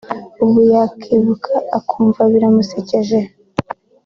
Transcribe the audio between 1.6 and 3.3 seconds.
akumva biramusekeje